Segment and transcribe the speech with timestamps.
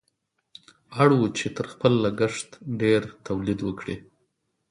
[1.01, 2.49] اړ وو چې تر خپل لګښت
[2.81, 3.95] ډېر تولید وکړي.